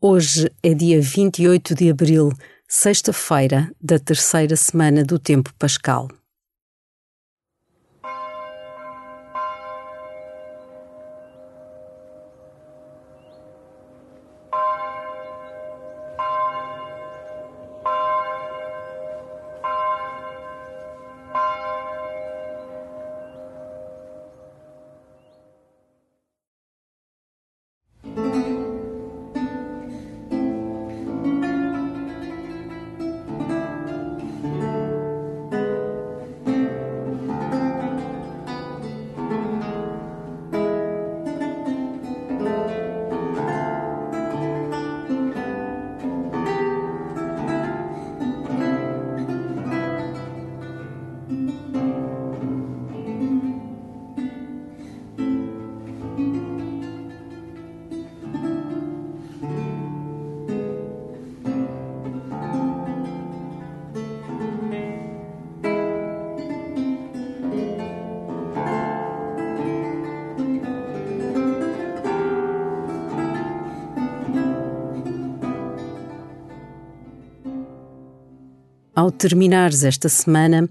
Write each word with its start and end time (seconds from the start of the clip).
Hoje 0.00 0.48
é 0.62 0.74
dia 0.74 1.02
28 1.02 1.74
de 1.74 1.90
abril, 1.90 2.30
sexta-feira 2.68 3.68
da 3.82 3.98
terceira 3.98 4.54
semana 4.54 5.02
do 5.02 5.18
tempo 5.18 5.52
pascal. 5.58 6.06
Ao 78.98 79.12
terminares 79.12 79.84
esta 79.84 80.08
semana, 80.08 80.68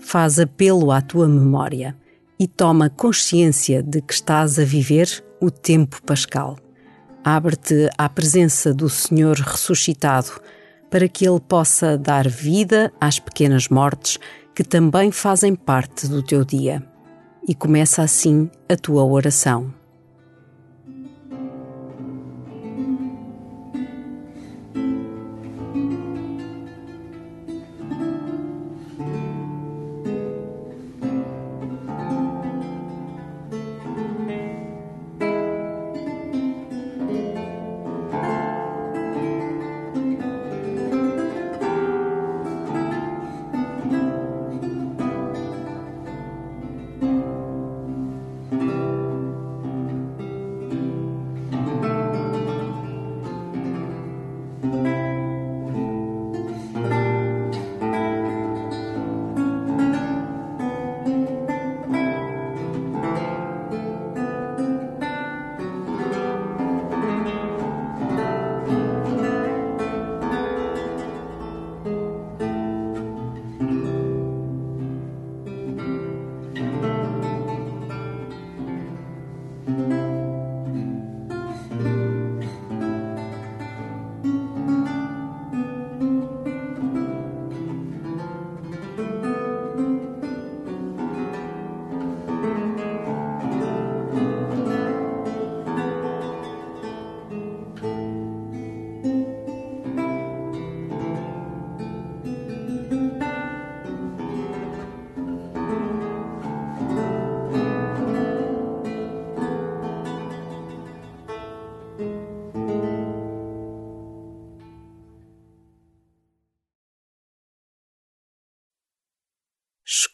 faz 0.00 0.40
apelo 0.40 0.90
à 0.90 1.00
tua 1.00 1.28
memória 1.28 1.96
e 2.36 2.48
toma 2.48 2.90
consciência 2.90 3.84
de 3.84 4.00
que 4.00 4.12
estás 4.12 4.58
a 4.58 4.64
viver 4.64 5.24
o 5.40 5.48
tempo 5.48 6.02
pascal. 6.02 6.58
Abre-te 7.22 7.88
à 7.96 8.08
presença 8.08 8.74
do 8.74 8.88
Senhor 8.88 9.36
ressuscitado 9.36 10.40
para 10.90 11.06
que 11.06 11.24
Ele 11.24 11.38
possa 11.38 11.96
dar 11.96 12.28
vida 12.28 12.92
às 13.00 13.20
pequenas 13.20 13.68
mortes 13.68 14.18
que 14.56 14.64
também 14.64 15.12
fazem 15.12 15.54
parte 15.54 16.08
do 16.08 16.20
teu 16.20 16.44
dia. 16.44 16.84
E 17.46 17.54
começa 17.54 18.02
assim 18.02 18.50
a 18.68 18.74
tua 18.74 19.04
oração. 19.04 19.72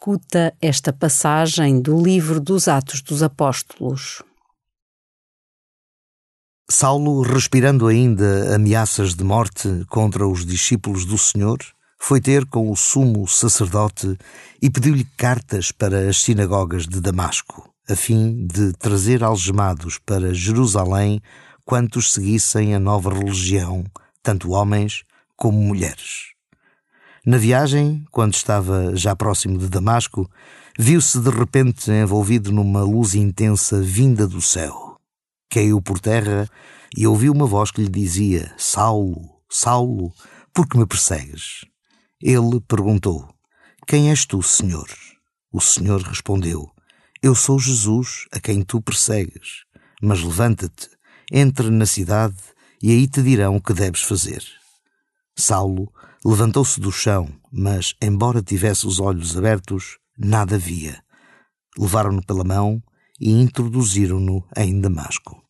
Escuta 0.05 0.55
esta 0.61 0.93
passagem 0.93 1.81
do 1.81 1.99
livro 1.99 2.39
dos 2.39 2.69
Atos 2.69 3.01
dos 3.01 3.23
Apóstolos. 3.23 4.23
Saulo, 6.71 7.23
respirando 7.23 7.87
ainda 7.87 8.55
ameaças 8.55 9.15
de 9.15 9.25
morte 9.25 9.67
contra 9.89 10.29
os 10.29 10.45
discípulos 10.45 11.07
do 11.07 11.17
Senhor, 11.17 11.57
foi 11.99 12.21
ter 12.21 12.45
com 12.45 12.71
o 12.71 12.77
sumo 12.77 13.27
sacerdote 13.27 14.19
e 14.61 14.69
pediu-lhe 14.69 15.07
cartas 15.17 15.73
para 15.73 16.07
as 16.07 16.19
sinagogas 16.19 16.87
de 16.87 17.01
Damasco, 17.01 17.73
a 17.89 17.97
fim 17.97 18.47
de 18.47 18.75
trazer 18.75 19.25
algemados 19.25 19.99
para 19.99 20.35
Jerusalém 20.35 21.23
quantos 21.65 22.13
seguissem 22.13 22.75
a 22.75 22.79
nova 22.79 23.09
religião, 23.09 23.83
tanto 24.23 24.51
homens 24.51 25.03
como 25.35 25.59
mulheres. 25.59 26.34
Na 27.27 27.39
viagem, 27.39 28.05
quando 28.11 28.35
estava 28.35 28.95
já 28.95 29.17
próximo 29.17 29.57
de 29.57 29.67
Damasco, 29.71 30.31
viu-se 30.79 31.19
de 31.19 31.31
repente 31.31 31.91
envolvido 31.91 32.53
numa 32.53 32.83
luz 32.83 33.15
intensa 33.15 33.81
vinda 33.81 34.29
do 34.29 34.43
céu. 34.43 35.01
Caiu 35.49 35.81
por 35.81 35.99
terra 35.99 36.47
e 36.95 37.07
ouviu 37.07 37.33
uma 37.33 37.47
voz 37.47 37.71
que 37.71 37.81
lhe 37.81 37.89
dizia: 37.89 38.53
Saulo, 38.59 39.41
Saulo, 39.49 40.13
por 40.53 40.69
que 40.69 40.77
me 40.77 40.87
persegues? 40.87 41.65
Ele 42.21 42.61
perguntou: 42.69 43.27
Quem 43.87 44.11
és 44.11 44.27
tu, 44.27 44.43
Senhor? 44.43 44.89
O 45.51 45.63
Senhor 45.63 46.03
respondeu: 46.03 46.71
Eu 47.23 47.35
sou 47.35 47.59
Jesus, 47.59 48.27
a 48.33 48.39
quem 48.39 48.61
tu 48.61 48.83
persegues. 48.83 49.65
Mas 50.03 50.23
levanta-te, 50.23 50.91
entra 51.33 51.71
na 51.71 51.87
cidade 51.87 52.37
e 52.83 52.91
aí 52.91 53.09
te 53.09 53.23
dirão 53.23 53.57
o 53.57 53.63
que 53.63 53.73
deves 53.73 54.03
fazer. 54.03 54.45
Saulo 55.37 55.93
levantou-se 56.25 56.81
do 56.81 56.91
chão, 56.91 57.29
mas, 57.53 57.95
embora 58.01 58.43
tivesse 58.43 58.87
os 58.87 59.01
olhos 59.01 59.37
abertos, 59.37 59.99
nada 60.17 60.57
via. 60.57 61.03
Levaram-no 61.79 62.25
pela 62.25 62.45
mão 62.45 62.83
e 63.21 63.31
introduziram-no 63.31 64.45
em 64.57 64.81
Damasco. 64.81 65.44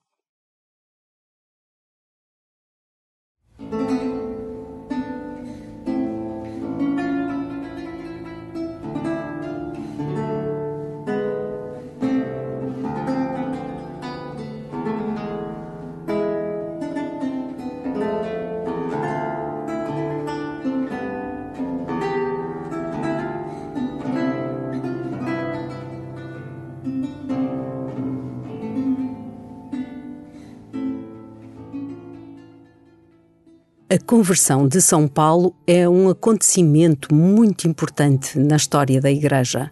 A 33.94 33.98
conversão 34.04 34.66
de 34.66 34.80
São 34.80 35.06
Paulo 35.06 35.54
é 35.68 35.88
um 35.88 36.08
acontecimento 36.08 37.14
muito 37.14 37.68
importante 37.68 38.36
na 38.36 38.56
história 38.56 39.00
da 39.00 39.08
Igreja. 39.08 39.70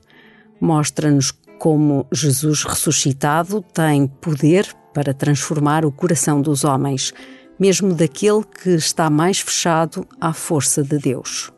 Mostra-nos 0.61 1.33
como 1.59 2.07
Jesus 2.13 2.63
ressuscitado 2.63 3.61
tem 3.75 4.07
poder 4.07 4.73
para 4.95 5.13
transformar 5.13 5.85
o 5.85 5.91
coração 5.91 6.41
dos 6.41 6.63
homens, 6.63 7.13
mesmo 7.59 7.95
daquele 7.95 8.45
que 8.45 8.71
está 8.71 9.11
mais 9.11 9.41
fechado 9.41 10.07
à 10.21 10.33
força 10.33 10.85
de 10.85 10.99
Deus. 10.99 11.51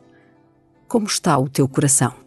Como 0.88 1.06
está 1.06 1.36
o 1.36 1.50
teu 1.50 1.68
coração? 1.68 2.23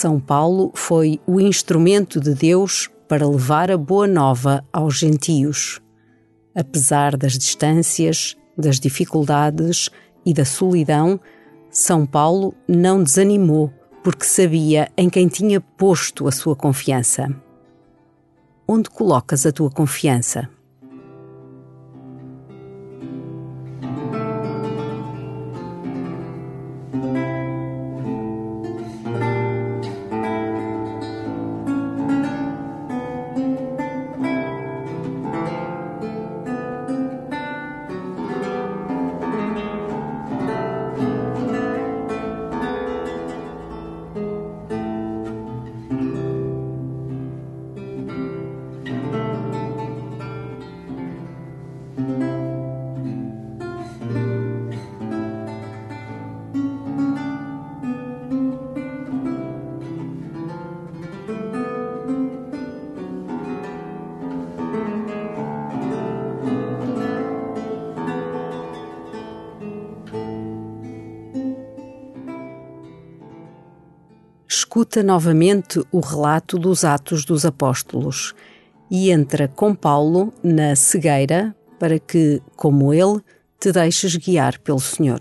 São 0.00 0.18
Paulo 0.18 0.72
foi 0.74 1.20
o 1.26 1.38
instrumento 1.38 2.18
de 2.20 2.34
Deus 2.34 2.88
para 3.06 3.28
levar 3.28 3.70
a 3.70 3.76
boa 3.76 4.06
nova 4.06 4.64
aos 4.72 4.96
gentios. 4.96 5.78
Apesar 6.54 7.18
das 7.18 7.36
distâncias, 7.36 8.34
das 8.56 8.80
dificuldades 8.80 9.90
e 10.24 10.32
da 10.32 10.46
solidão, 10.46 11.20
São 11.70 12.06
Paulo 12.06 12.54
não 12.66 13.02
desanimou 13.02 13.70
porque 14.02 14.24
sabia 14.24 14.90
em 14.96 15.10
quem 15.10 15.28
tinha 15.28 15.60
posto 15.60 16.26
a 16.26 16.32
sua 16.32 16.56
confiança. 16.56 17.28
Onde 18.66 18.88
colocas 18.88 19.44
a 19.44 19.52
tua 19.52 19.70
confiança? 19.70 20.48
Escuta 74.80 75.02
novamente 75.02 75.78
o 75.92 76.00
relato 76.00 76.58
dos 76.58 76.86
Atos 76.86 77.26
dos 77.26 77.44
Apóstolos 77.44 78.34
e 78.90 79.10
entra 79.10 79.46
com 79.46 79.74
Paulo 79.74 80.32
na 80.42 80.74
cegueira 80.74 81.54
para 81.78 81.98
que, 81.98 82.40
como 82.56 82.94
ele, 82.94 83.20
te 83.60 83.72
deixes 83.72 84.16
guiar 84.16 84.58
pelo 84.60 84.80
Senhor. 84.80 85.20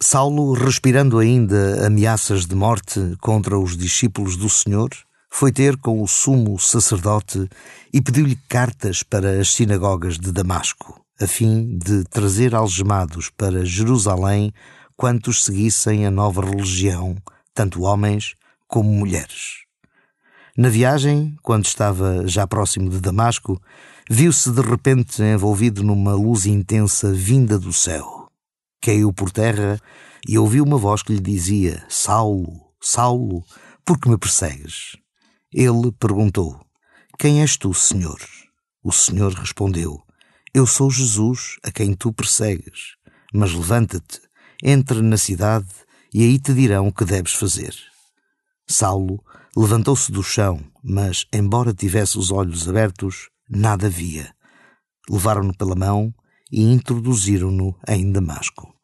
Saulo, 0.00 0.52
respirando 0.52 1.18
ainda 1.18 1.84
ameaças 1.84 2.46
de 2.46 2.54
morte 2.54 3.16
contra 3.20 3.58
os 3.58 3.76
discípulos 3.76 4.36
do 4.36 4.48
Senhor, 4.48 4.90
foi 5.28 5.50
ter 5.50 5.76
com 5.78 6.00
o 6.00 6.06
sumo 6.06 6.60
sacerdote 6.60 7.48
e 7.92 8.00
pediu-lhe 8.00 8.38
cartas 8.48 9.02
para 9.02 9.40
as 9.40 9.52
sinagogas 9.52 10.16
de 10.16 10.30
Damasco 10.30 11.04
a 11.20 11.26
fim 11.26 11.76
de 11.76 12.02
trazer 12.04 12.54
algemados 12.54 13.28
para 13.28 13.64
Jerusalém 13.64 14.52
quantos 14.96 15.44
seguissem 15.44 16.06
a 16.06 16.10
nova 16.10 16.40
religião, 16.40 17.14
tanto 17.52 17.82
homens 17.82 18.34
como 18.66 18.90
mulheres. 18.90 19.64
Na 20.56 20.70
viagem, 20.70 21.36
quando 21.42 21.66
estava 21.66 22.26
já 22.26 22.46
próximo 22.46 22.88
de 22.88 23.00
Damasco, 23.00 23.60
viu-se 24.08 24.50
de 24.50 24.62
repente 24.62 25.22
envolvido 25.22 25.82
numa 25.82 26.14
luz 26.14 26.46
intensa 26.46 27.12
vinda 27.12 27.58
do 27.58 27.72
céu. 27.72 28.30
Caiu 28.80 29.12
por 29.12 29.30
terra 29.30 29.78
e 30.26 30.38
ouviu 30.38 30.64
uma 30.64 30.78
voz 30.78 31.02
que 31.02 31.12
lhe 31.12 31.20
dizia: 31.20 31.84
Saulo, 31.88 32.60
Saulo, 32.80 33.44
por 33.84 33.98
que 33.98 34.08
me 34.08 34.16
persegues? 34.16 34.96
Ele 35.52 35.92
perguntou: 35.92 36.58
Quem 37.18 37.42
és 37.42 37.58
tu, 37.58 37.74
Senhor? 37.74 38.18
O 38.82 38.90
Senhor 38.90 39.32
respondeu: 39.34 40.02
eu 40.52 40.66
sou 40.66 40.90
Jesus 40.90 41.56
a 41.62 41.70
quem 41.70 41.94
tu 41.94 42.12
persegues, 42.12 42.96
mas 43.32 43.52
levanta-te, 43.52 44.20
entra 44.62 45.00
na 45.00 45.16
cidade 45.16 45.68
e 46.12 46.24
aí 46.24 46.38
te 46.38 46.52
dirão 46.52 46.88
o 46.88 46.92
que 46.92 47.04
deves 47.04 47.32
fazer. 47.32 47.74
Saulo 48.66 49.22
levantou-se 49.56 50.10
do 50.10 50.22
chão, 50.22 50.60
mas, 50.82 51.26
embora 51.32 51.72
tivesse 51.72 52.18
os 52.18 52.30
olhos 52.30 52.68
abertos, 52.68 53.28
nada 53.48 53.88
via. 53.88 54.34
Levaram-no 55.08 55.56
pela 55.56 55.74
mão 55.74 56.12
e 56.50 56.62
introduziram-no 56.62 57.78
em 57.86 58.10
Damasco. 58.10 58.79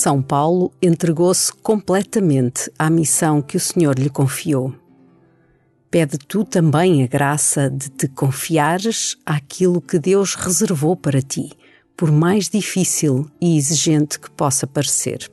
São 0.00 0.22
Paulo 0.22 0.72
entregou-se 0.80 1.52
completamente 1.52 2.72
à 2.78 2.88
missão 2.88 3.42
que 3.42 3.58
o 3.58 3.60
Senhor 3.60 3.98
lhe 3.98 4.08
confiou. 4.08 4.74
Pede 5.90 6.16
tu 6.16 6.42
também 6.42 7.04
a 7.04 7.06
graça 7.06 7.68
de 7.68 7.90
te 7.90 8.08
confiares 8.08 9.18
àquilo 9.26 9.78
que 9.78 9.98
Deus 9.98 10.34
reservou 10.34 10.96
para 10.96 11.20
ti, 11.20 11.52
por 11.94 12.10
mais 12.10 12.48
difícil 12.48 13.30
e 13.38 13.58
exigente 13.58 14.18
que 14.18 14.30
possa 14.30 14.66
parecer. 14.66 15.30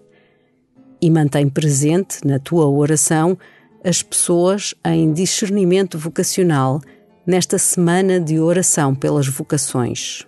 E 1.02 1.10
mantém 1.10 1.48
presente 1.48 2.28
na 2.28 2.38
tua 2.38 2.68
oração 2.68 3.38
as 3.86 4.04
pessoas 4.04 4.76
em 4.84 5.14
discernimento 5.14 5.98
vocacional 5.98 6.82
nesta 7.26 7.58
semana 7.58 8.20
de 8.20 8.38
oração 8.38 8.94
pelas 8.94 9.30
vocações. 9.30 10.28